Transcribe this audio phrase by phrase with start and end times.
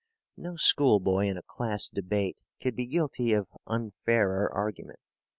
[0.35, 4.97] No schoolboy in a class debate could be guilty of unfairer argument.